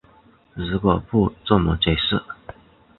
[0.55, 2.23] 如果不这么解释